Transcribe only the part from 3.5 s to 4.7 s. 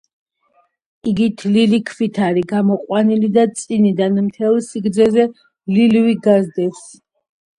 წინიდან, მთელ